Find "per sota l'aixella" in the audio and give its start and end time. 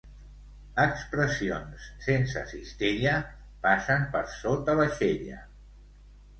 4.17-5.41